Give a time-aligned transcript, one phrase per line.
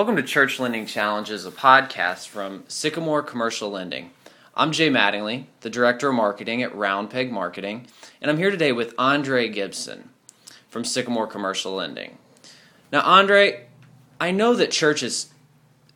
[0.00, 4.12] Welcome to Church Lending Challenges, a podcast from Sycamore Commercial Lending.
[4.54, 7.86] I'm Jay Mattingly, the Director of Marketing at Round Peg Marketing,
[8.22, 10.08] and I'm here today with Andre Gibson
[10.70, 12.16] from Sycamore Commercial Lending.
[12.90, 13.66] Now, Andre,
[14.18, 15.34] I know that churches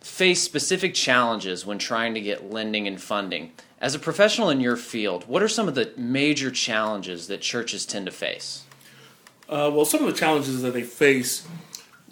[0.00, 3.52] face specific challenges when trying to get lending and funding.
[3.82, 7.84] As a professional in your field, what are some of the major challenges that churches
[7.84, 8.64] tend to face?
[9.46, 11.46] Uh, well, some of the challenges that they face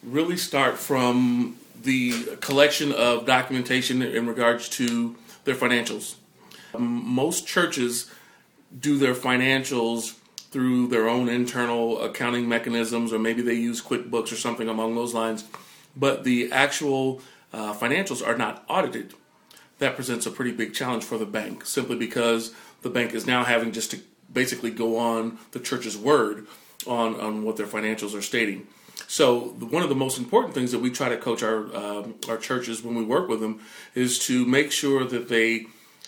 [0.02, 6.16] really start from the collection of documentation in regards to their financials.
[6.76, 8.10] Most churches
[8.78, 10.14] do their financials
[10.50, 15.14] through their own internal accounting mechanisms, or maybe they use QuickBooks or something along those
[15.14, 15.44] lines,
[15.96, 17.20] but the actual
[17.52, 19.14] uh, financials are not audited.
[19.78, 23.44] That presents a pretty big challenge for the bank simply because the bank is now
[23.44, 24.00] having just to
[24.32, 26.46] basically go on the church's word
[26.86, 28.66] on, on what their financials are stating.
[29.06, 32.36] So one of the most important things that we try to coach our um, our
[32.36, 33.60] churches when we work with them
[33.94, 35.66] is to make sure that they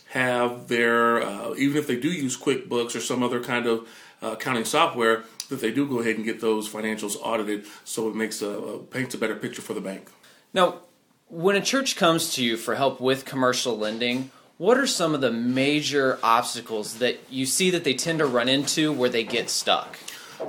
[0.09, 3.89] have their uh, even if they do use QuickBooks or some other kind of
[4.23, 8.15] uh, accounting software that they do go ahead and get those financials audited so it
[8.15, 10.09] makes a, paints a better picture for the bank.
[10.53, 10.81] Now,
[11.29, 15.21] when a church comes to you for help with commercial lending, what are some of
[15.21, 19.49] the major obstacles that you see that they tend to run into where they get
[19.49, 19.99] stuck?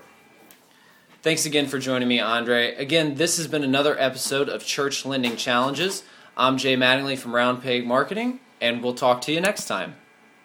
[1.27, 2.77] Thanks again for joining me, Andre.
[2.77, 6.05] Again, this has been another episode of Church Lending Challenges.
[6.37, 9.97] I'm Jay Mattingly from Round Peg Marketing, and we'll talk to you next time.